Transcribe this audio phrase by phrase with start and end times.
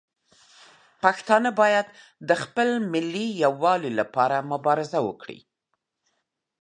[1.03, 1.87] پښتانه باید
[2.29, 5.39] د خپل ملي یووالي لپاره مبارزه وکړي.